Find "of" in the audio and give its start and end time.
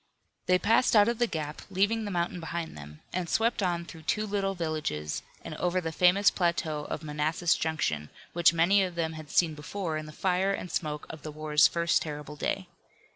1.07-1.19, 6.85-7.03, 8.81-8.95, 11.11-11.21